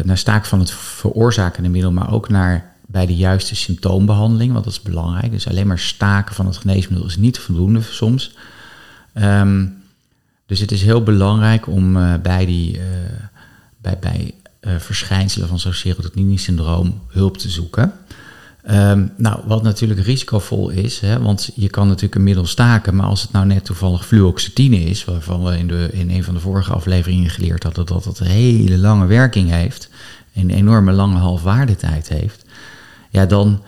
naar 0.05 0.19
staken 0.19 0.49
van 0.49 0.59
het 0.59 0.71
veroorzakende 0.71 1.69
middel, 1.69 1.93
maar 1.93 2.13
ook 2.13 2.29
naar 2.29 2.77
bij 2.87 3.07
de 3.07 3.17
juiste 3.17 3.57
symptoombehandeling, 3.57 4.53
want 4.53 4.65
dat 4.65 4.73
is 4.73 4.83
belangrijk. 4.83 5.31
Dus 5.31 5.49
alleen 5.49 5.67
maar 5.67 5.79
staken 5.79 6.35
van 6.35 6.47
het 6.47 6.57
geneesmiddel 6.57 7.07
is 7.07 7.17
niet 7.17 7.39
voldoende 7.39 7.83
soms. 7.83 8.37
Um, 9.15 9.83
dus 10.47 10.61
het 10.61 10.73
is 10.73 10.83
heel 10.83 11.03
belangrijk 11.03 11.67
om 11.67 11.93
bij, 12.23 12.47
die, 12.47 12.81
bij, 13.81 13.99
bij 13.99 14.35
verschijnselen 14.79 15.49
van 15.49 15.59
zo'n 15.59 15.73
serotonine-syndroom 15.73 17.01
hulp 17.09 17.37
te 17.37 17.49
zoeken. 17.49 17.93
Um, 18.71 19.13
nou, 19.17 19.41
wat 19.47 19.63
natuurlijk 19.63 20.01
risicovol 20.01 20.69
is, 20.69 21.01
hè, 21.01 21.21
want 21.21 21.51
je 21.55 21.69
kan 21.69 21.87
natuurlijk 21.87 22.15
een 22.15 22.23
middel 22.23 22.47
staken, 22.47 22.97
maar 22.97 23.07
als 23.07 23.23
het 23.23 23.33
nou 23.33 23.47
net 23.47 23.65
toevallig 23.65 24.07
fluoxetine 24.07 24.81
is, 24.81 25.05
waarvan 25.05 25.45
we 25.45 25.59
in, 25.59 25.67
de, 25.69 25.89
in 25.93 26.11
een 26.11 26.25
van 26.25 26.35
de 26.35 26.41
vorige 26.41 26.73
afleveringen 26.73 27.31
geleerd 27.31 27.63
hadden 27.63 27.87
dat 27.87 28.05
het 28.05 28.19
een 28.19 28.27
hele 28.27 28.79
lange 28.79 29.07
werking 29.07 29.51
heeft, 29.51 29.89
een 30.35 30.51
enorme 30.51 30.93
lange 30.93 31.19
halfwaardetijd 31.19 32.09
heeft, 32.09 32.45
ja, 33.11 33.27
dan 33.27 33.63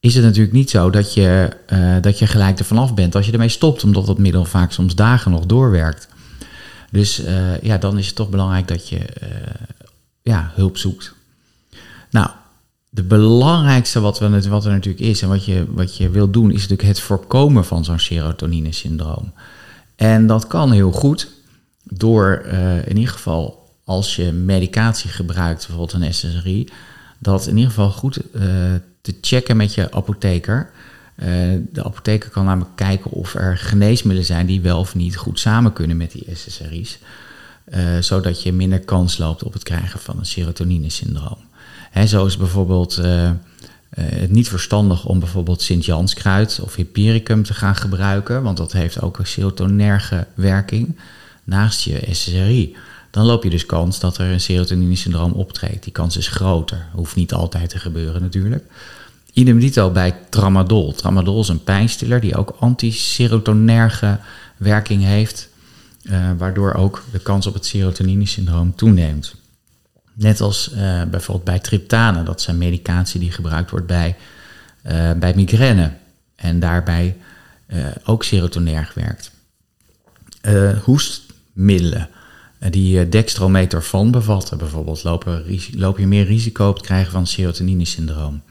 is 0.00 0.14
het 0.14 0.24
natuurlijk 0.24 0.52
niet 0.52 0.70
zo 0.70 0.90
dat 0.90 1.14
je, 1.14 1.56
uh, 1.72 1.96
dat 2.00 2.18
je 2.18 2.26
gelijk 2.26 2.58
er 2.58 2.64
vanaf 2.64 2.94
bent 2.94 3.14
als 3.14 3.26
je 3.26 3.32
ermee 3.32 3.48
stopt, 3.48 3.84
omdat 3.84 4.06
dat 4.06 4.18
middel 4.18 4.44
vaak 4.44 4.72
soms 4.72 4.94
dagen 4.94 5.30
nog 5.30 5.46
doorwerkt. 5.46 6.08
Dus 6.90 7.24
uh, 7.24 7.60
ja, 7.60 7.78
dan 7.78 7.98
is 7.98 8.06
het 8.06 8.14
toch 8.14 8.30
belangrijk 8.30 8.68
dat 8.68 8.88
je 8.88 8.98
uh, 8.98 9.28
ja, 10.22 10.52
hulp 10.54 10.76
zoekt. 10.76 11.14
Nou, 12.10 12.28
de 12.98 13.04
belangrijkste 13.04 14.00
wat, 14.00 14.18
we, 14.18 14.48
wat 14.48 14.64
er 14.64 14.70
natuurlijk 14.70 15.04
is 15.04 15.22
en 15.22 15.28
wat 15.28 15.44
je, 15.44 15.64
wat 15.68 15.96
je 15.96 16.10
wil 16.10 16.30
doen, 16.30 16.50
is 16.50 16.60
natuurlijk 16.60 16.88
het 16.88 17.00
voorkomen 17.00 17.64
van 17.64 17.84
zo'n 17.84 17.98
serotonine-syndroom. 17.98 19.32
En 19.96 20.26
dat 20.26 20.46
kan 20.46 20.72
heel 20.72 20.92
goed 20.92 21.28
door 21.82 22.42
uh, 22.46 22.86
in 22.86 22.96
ieder 22.96 23.12
geval 23.12 23.72
als 23.84 24.16
je 24.16 24.32
medicatie 24.32 25.10
gebruikt, 25.10 25.66
bijvoorbeeld 25.66 26.02
een 26.02 26.14
SSRI, 26.14 26.68
dat 27.18 27.46
in 27.46 27.56
ieder 27.56 27.70
geval 27.70 27.90
goed 27.90 28.18
uh, 28.34 28.42
te 29.00 29.14
checken 29.20 29.56
met 29.56 29.74
je 29.74 29.92
apotheker. 29.92 30.70
Uh, 31.16 31.26
de 31.72 31.84
apotheker 31.84 32.30
kan 32.30 32.44
namelijk 32.44 32.76
kijken 32.76 33.10
of 33.10 33.34
er 33.34 33.58
geneesmiddelen 33.58 34.26
zijn 34.26 34.46
die 34.46 34.60
wel 34.60 34.78
of 34.78 34.94
niet 34.94 35.16
goed 35.16 35.40
samen 35.40 35.72
kunnen 35.72 35.96
met 35.96 36.12
die 36.12 36.26
SSRI's. 36.34 36.98
zodat 38.00 38.42
je 38.42 38.52
minder 38.52 38.80
kans 38.80 39.18
loopt 39.18 39.42
op 39.42 39.52
het 39.52 39.62
krijgen 39.62 40.00
van 40.00 40.18
een 40.18 40.26
serotonine-syndroom. 40.26 41.46
Zo 42.06 42.26
is 42.26 42.36
bijvoorbeeld 42.36 42.98
uh, 42.98 43.30
het 43.90 44.30
niet 44.30 44.48
verstandig 44.48 45.04
om 45.04 45.18
bijvoorbeeld 45.18 45.62
Sint-Janskruid 45.62 46.60
of 46.62 46.74
Hypericum 46.74 47.42
te 47.42 47.54
gaan 47.54 47.76
gebruiken, 47.76 48.42
want 48.42 48.56
dat 48.56 48.72
heeft 48.72 49.02
ook 49.02 49.18
een 49.18 49.26
serotonerge 49.26 50.26
werking 50.34 50.96
naast 51.44 51.82
je 51.82 52.08
SSRI. 52.10 52.76
Dan 53.10 53.26
loop 53.26 53.44
je 53.44 53.50
dus 53.50 53.66
kans 53.66 54.00
dat 54.00 54.18
er 54.18 54.32
een 54.32 54.40
serotonine-syndroom 54.40 55.32
optreedt. 55.32 55.82
Die 55.84 55.92
kans 55.92 56.16
is 56.16 56.28
groter. 56.28 56.86
Hoeft 56.92 57.16
niet 57.16 57.32
altijd 57.32 57.70
te 57.70 57.78
gebeuren 57.78 58.22
natuurlijk. 58.22 58.64
Idem 59.32 59.58
dito 59.58 59.90
bij 59.90 60.14
tramadol. 60.28 60.92
Tramadol 60.92 61.40
is 61.40 61.48
een 61.48 61.64
pijnstiller 61.64 62.20
die 62.20 62.36
ook 62.36 62.56
antiserotonerge 62.58 64.18
werking 64.56 65.02
heeft, 65.02 65.48
uh, 66.02 66.30
waardoor 66.38 66.74
ook 66.74 67.04
de 67.12 67.18
kans 67.18 67.46
op 67.46 67.54
het 67.54 67.66
serotonine-syndroom 67.66 68.74
toeneemt. 68.74 69.34
Net 70.18 70.40
als 70.40 70.70
uh, 70.72 71.02
bijvoorbeeld 71.04 71.44
bij 71.44 71.58
triptanen, 71.58 72.24
dat 72.24 72.40
zijn 72.40 72.58
medicatie 72.58 73.20
die 73.20 73.32
gebruikt 73.32 73.70
wordt 73.70 73.86
bij, 73.86 74.16
uh, 74.86 75.12
bij 75.12 75.34
migraine 75.34 75.92
en 76.36 76.60
daarbij 76.60 77.16
uh, 77.68 77.86
ook 78.04 78.24
serotonerg 78.24 78.94
werkt. 78.94 79.30
hoestmiddelen 80.82 82.08
die 82.70 83.08
dextrometorfan 83.08 84.10
bevatten 84.10 84.58
bijvoorbeeld, 84.58 85.04
lopen, 85.04 85.44
loop 85.72 85.98
je 85.98 86.06
meer 86.06 86.24
risico 86.24 86.68
op 86.68 86.76
het 86.76 86.86
krijgen 86.86 87.12
van 87.12 87.26
serotonine-syndroom. 87.26 88.42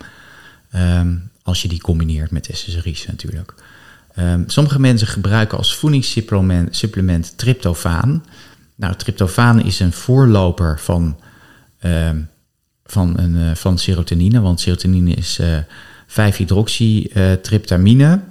Um, 0.75 1.31
als 1.43 1.61
je 1.61 1.67
die 1.67 1.81
combineert 1.81 2.31
met 2.31 2.49
SSRI's 2.51 3.05
natuurlijk. 3.05 3.53
Um, 4.19 4.43
sommige 4.47 4.79
mensen 4.79 5.07
gebruiken 5.07 5.57
als 5.57 5.75
voedingssupplement 5.75 6.75
supplement 6.75 7.37
tryptofaan. 7.37 8.25
Nou, 8.75 8.95
tryptofaan 8.95 9.63
is 9.63 9.79
een 9.79 9.93
voorloper 9.93 10.79
van 10.79 11.17
van, 12.87 13.19
een, 13.19 13.35
uh, 13.35 13.55
van 13.55 13.77
serotonine. 13.77 14.41
Want 14.41 14.59
serotonine 14.59 15.13
is 15.13 15.39
uh, 15.39 15.57
5-hydroxytryptamine. 16.07 18.21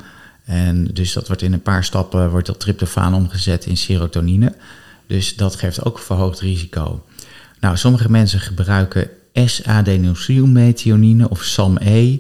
en 0.45 0.85
dus 0.85 1.12
dat 1.12 1.26
wordt 1.26 1.43
in 1.43 1.53
een 1.53 1.62
paar 1.62 1.85
stappen 1.85 2.31
wordt 2.31 2.47
dat 2.47 2.61
tryptofaan 2.61 3.15
omgezet 3.15 3.67
in 3.67 3.76
serotonine. 3.76 4.55
Dus 5.07 5.37
dat 5.37 5.57
geeft 5.57 5.85
ook 5.85 5.99
verhoogd 5.99 6.41
risico. 6.41 7.05
Nou, 7.61 7.76
sommige 7.76 8.11
mensen 8.11 8.41
gebruiken 8.41 9.09
S-adenosylmethionine 9.33 11.29
of 11.29 11.43
SAM-E. 11.43 12.19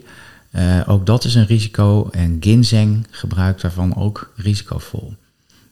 Ook 0.86 1.06
dat 1.06 1.24
is 1.24 1.34
een 1.34 1.46
risico. 1.46 2.08
En 2.10 2.36
ginseng 2.40 3.06
gebruikt 3.10 3.60
daarvan 3.60 3.96
ook 3.96 4.32
risicovol. 4.36 5.14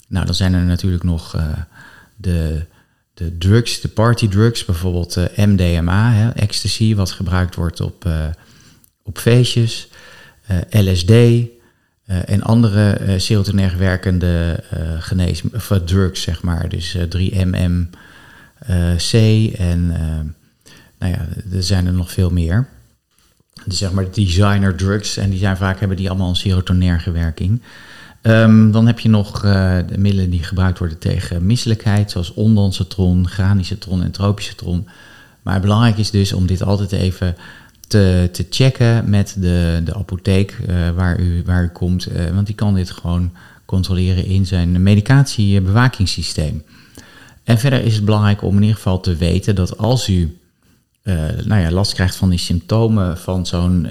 Nou, 0.09 0.27
dan 0.27 0.35
zijn 0.35 0.55
er 0.55 0.63
natuurlijk 0.63 1.03
nog 1.03 1.37
de 2.17 2.67
de 3.15 3.39
drugs, 3.39 3.81
de 3.81 3.89
party 3.89 4.29
drugs, 4.29 4.65
bijvoorbeeld 4.65 5.17
eh, 5.17 5.47
MDMA, 5.47 6.13
hè, 6.13 6.31
ecstasy, 6.31 6.95
wat 6.95 7.11
gebruikt 7.11 7.55
wordt 7.55 7.81
op, 7.81 8.05
uh, 8.05 8.27
op 9.03 9.19
feestjes, 9.19 9.89
eh, 10.47 10.57
LSD 10.71 11.13
en 12.07 12.43
andere 12.43 13.15
serotonerg 13.19 13.75
werkende 13.75 14.65
genees, 14.99 15.43
drugs, 15.85 16.23
zeg 16.23 16.43
maar. 16.43 16.69
Dus 16.69 16.97
3-MMC 17.09 17.93
en 19.57 19.87
nou 20.99 21.13
ja, 21.13 21.27
er 21.53 21.63
zijn 21.63 21.87
er 21.87 21.93
nog 21.93 22.13
veel 22.13 22.31
meer. 22.31 22.69
Dus 23.65 23.79
zeg 23.79 23.93
maar 23.93 24.11
designer 24.11 24.75
drugs 24.77 25.17
en 25.17 25.31
die 25.31 25.39
zijn 25.39 25.57
vaak 25.57 25.79
hebben 25.79 25.97
die 25.97 26.09
allemaal 26.09 26.29
een 26.29 26.37
serotonerge 26.37 27.11
werking. 27.11 27.63
Ehm, 28.25 28.71
dan 28.71 28.87
heb 28.87 28.99
je 28.99 29.09
nog 29.09 29.41
de 29.41 29.99
middelen 29.99 30.31
die 30.31 30.43
gebruikt 30.43 30.79
worden 30.79 30.99
tegen 30.99 31.47
misselijkheid, 31.47 32.11
zoals 32.11 32.35
ondansatron, 32.35 33.29
granicetron 33.29 34.03
en 34.03 34.11
tropisatron. 34.11 34.89
Maar 35.43 35.61
belangrijk 35.61 35.97
is 35.99 36.11
dus 36.11 36.33
om 36.33 36.47
dit 36.47 36.63
altijd 36.63 36.93
even 36.93 37.37
te, 37.89 38.29
te 38.33 38.47
checken 38.51 39.11
met 39.11 39.37
de, 39.39 39.81
de 39.85 39.95
apotheek 39.95 40.57
waar, 40.95 41.21
u, 41.21 41.43
waar 41.47 41.65
u 41.65 41.69
komt. 41.69 42.09
want 42.35 42.47
die 42.47 42.55
kan 42.55 42.75
dit 42.75 42.91
gewoon 42.91 43.33
controleren 43.65 44.25
in 44.25 44.47
zijn 44.47 44.83
medicatiebewakingssysteem. 44.83 46.63
En 47.43 47.59
verder 47.59 47.83
is 47.83 47.95
het 47.95 48.05
belangrijk 48.05 48.43
om 48.43 48.57
in 48.57 48.63
ieder 48.63 48.77
geval 48.77 49.01
te 49.01 49.17
weten 49.17 49.55
dat 49.55 49.79
als 49.79 50.09
u 50.09 50.39
nou 51.45 51.61
ja, 51.61 51.71
last 51.71 51.95
krijgt 51.95 52.17
van 52.17 52.31
die 52.31 52.39
symptomen 52.39 53.19
van 53.19 53.47
zo'n 53.47 53.87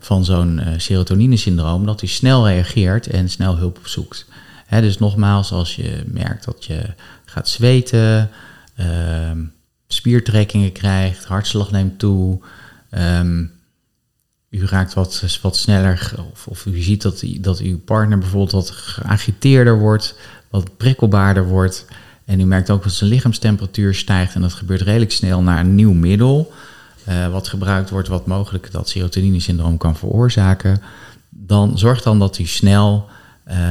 van 0.00 0.24
zo'n 0.24 0.58
uh, 0.58 0.68
serotoninesyndroom, 0.76 1.86
dat 1.86 2.02
u 2.02 2.06
snel 2.06 2.48
reageert 2.48 3.06
en 3.06 3.28
snel 3.28 3.56
hulp 3.56 3.78
opzoekt. 3.78 4.26
Hè, 4.66 4.80
dus 4.80 4.98
nogmaals, 4.98 5.52
als 5.52 5.76
je 5.76 6.02
merkt 6.06 6.44
dat 6.44 6.64
je 6.64 6.94
gaat 7.24 7.48
zweten, 7.48 8.30
ehm, 8.76 9.38
spiertrekkingen 9.86 10.72
krijgt, 10.72 11.24
hartslag 11.24 11.70
neemt 11.70 11.98
toe, 11.98 12.40
um, 12.90 13.52
u 14.50 14.66
raakt 14.66 14.94
wat, 14.94 15.38
wat 15.42 15.56
sneller, 15.56 16.12
of, 16.32 16.46
of 16.46 16.66
u 16.66 16.80
ziet 16.80 17.02
dat, 17.02 17.24
dat 17.40 17.58
uw 17.58 17.78
partner 17.78 18.18
bijvoorbeeld 18.18 18.52
wat 18.52 18.70
geagiteerder 18.70 19.78
wordt, 19.78 20.14
wat 20.50 20.76
prikkelbaarder 20.76 21.46
wordt, 21.46 21.86
en 22.24 22.40
u 22.40 22.44
merkt 22.44 22.70
ook 22.70 22.82
dat 22.82 22.92
zijn 22.92 23.10
lichaamstemperatuur 23.10 23.94
stijgt 23.94 24.34
en 24.34 24.40
dat 24.40 24.52
gebeurt 24.52 24.80
redelijk 24.80 25.12
snel 25.12 25.42
naar 25.42 25.60
een 25.60 25.74
nieuw 25.74 25.92
middel. 25.92 26.52
Uh, 27.08 27.28
wat 27.28 27.48
gebruikt 27.48 27.90
wordt, 27.90 28.08
wat 28.08 28.26
mogelijk 28.26 28.72
dat 28.72 28.88
serotonine-syndroom 28.88 29.76
kan 29.76 29.96
veroorzaken. 29.96 30.82
Dan 31.28 31.78
zorg 31.78 32.02
dan 32.02 32.18
dat 32.18 32.38
u 32.38 32.46
snel 32.46 33.08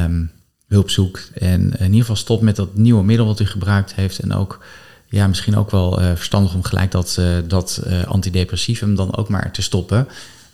um, 0.03 0.31
hulp 0.67 0.89
zoekt. 0.89 1.31
En 1.33 1.62
in 1.62 1.86
ieder 1.86 2.00
geval 2.00 2.15
stopt 2.15 2.41
met 2.41 2.55
dat 2.55 2.75
nieuwe 2.75 3.03
middel 3.03 3.25
wat 3.25 3.39
u 3.39 3.45
gebruikt 3.45 3.93
heeft. 3.93 4.19
En 4.19 4.33
ook 4.33 4.65
ja, 5.07 5.27
misschien 5.27 5.57
ook 5.57 5.71
wel 5.71 6.01
uh, 6.01 6.12
verstandig 6.15 6.53
om 6.53 6.63
gelijk 6.63 6.91
dat, 6.91 7.17
uh, 7.19 7.38
dat 7.48 7.81
antidepressivum 8.05 8.95
dan 8.95 9.15
ook 9.15 9.29
maar 9.29 9.51
te 9.51 9.62
stoppen. 9.62 10.07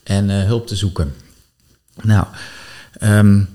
En 0.04 0.30
hulp 0.30 0.68
te 0.68 0.76
zoeken. 0.76 1.14
Nou, 2.02 2.26
um, 3.02 3.50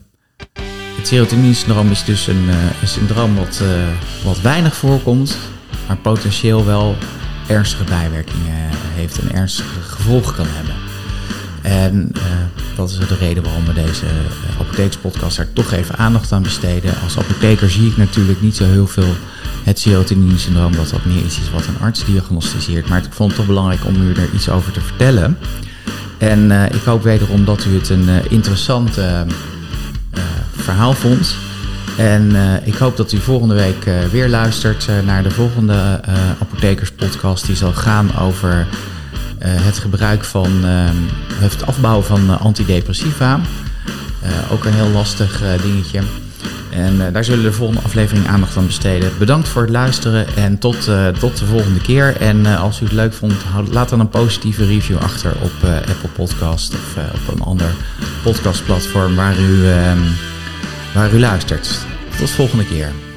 het 1.01 1.09
serotonine-syndroom 1.09 1.91
is 1.91 2.05
dus 2.05 2.27
een, 2.27 2.45
uh, 2.45 2.81
een 2.81 2.89
syndroom 2.89 3.37
wat, 3.37 3.61
uh, 3.63 3.89
wat 4.25 4.41
weinig 4.41 4.77
voorkomt, 4.77 5.37
maar 5.87 5.97
potentieel 5.97 6.65
wel 6.65 6.97
ernstige 7.49 7.85
bijwerkingen 7.85 8.71
heeft 9.01 9.19
en 9.19 9.35
ernstige 9.35 9.81
gevolgen 9.89 10.35
kan 10.35 10.47
hebben. 10.49 10.75
En 11.63 12.13
uh, 12.17 12.23
dat 12.77 12.91
is 12.91 12.99
de 12.99 13.17
reden 13.17 13.43
waarom 13.43 13.65
we 13.65 13.73
deze 13.73 14.07
apotheekspodcast 14.61 15.39
er 15.39 15.53
toch 15.53 15.73
even 15.73 15.97
aandacht 15.97 16.33
aan 16.33 16.43
besteden. 16.43 17.01
Als 17.03 17.19
apotheker 17.19 17.71
zie 17.71 17.91
ik 17.91 17.97
natuurlijk 17.97 18.41
niet 18.41 18.57
zo 18.57 18.65
heel 18.65 18.87
veel 18.87 19.15
het 19.65 19.79
serotonine-syndroom, 19.79 20.77
dat 20.77 20.91
dat 20.91 21.05
meer 21.05 21.23
iets 21.25 21.41
is 21.41 21.51
wat 21.51 21.67
een 21.67 21.81
arts 21.81 22.05
diagnosticeert. 22.05 22.89
Maar 22.89 22.99
ik 22.99 23.13
vond 23.13 23.31
het 23.31 23.39
toch 23.39 23.49
belangrijk 23.49 23.85
om 23.85 24.03
u 24.03 24.13
er 24.13 24.29
iets 24.35 24.49
over 24.49 24.73
te 24.73 24.81
vertellen. 24.81 25.39
En 26.19 26.51
ik 26.51 26.83
hoop 26.85 27.03
wederom 27.03 27.45
dat 27.45 27.65
u 27.65 27.75
het 27.75 27.89
een 27.89 28.31
interessante 28.31 29.27
verhaal 30.57 30.93
vond. 30.95 31.35
En 32.01 32.31
uh, 32.31 32.67
ik 32.67 32.75
hoop 32.75 32.97
dat 32.97 33.13
u 33.13 33.19
volgende 33.19 33.55
week 33.55 33.87
uh, 33.87 33.95
weer 34.05 34.29
luistert 34.29 34.87
uh, 34.91 35.07
naar 35.07 35.23
de 35.23 35.31
volgende 35.31 36.01
apothekerspodcast. 36.41 37.47
Die 37.47 37.57
zal 37.57 37.73
gaan 37.73 38.17
over 38.19 38.67
het 39.45 39.79
gebruik 39.79 40.25
van, 40.25 40.51
het 41.35 41.67
afbouwen 41.67 42.05
van 42.05 42.39
antidepressiva. 42.39 43.41
ook 44.53 44.65
een 44.65 44.73
heel 44.73 44.89
lastig 44.89 45.43
dingetje. 45.63 46.01
En 46.71 47.13
daar 47.13 47.25
zullen 47.25 47.43
we 47.43 47.51
de 47.51 47.57
volgende 47.57 47.83
aflevering 47.83 48.27
aandacht 48.27 48.57
aan 48.57 48.67
besteden. 48.67 49.13
Bedankt 49.19 49.49
voor 49.49 49.63
het 49.63 49.71
luisteren 49.71 50.27
en 50.37 50.59
tot, 50.59 50.89
tot 51.19 51.39
de 51.39 51.45
volgende 51.45 51.81
keer. 51.81 52.17
En 52.17 52.47
als 52.47 52.81
u 52.81 52.85
het 52.85 52.95
leuk 52.95 53.13
vond, 53.13 53.35
laat 53.71 53.89
dan 53.89 54.01
een 54.01 54.09
positieve 54.09 54.67
review 54.67 54.99
achter 54.99 55.33
op 55.43 55.53
Apple 55.65 56.09
Podcast 56.15 56.75
of 56.75 56.97
op 57.29 57.35
een 57.35 57.43
ander 57.43 57.71
podcastplatform 58.23 59.15
waar 59.15 59.39
u... 59.39 59.69
Ehm, 59.69 59.99
waar 60.95 61.15
u 61.15 61.21
luistert. 61.21 61.90
Tot 62.21 62.31
volgende 62.31 62.65
keer. 62.65 63.10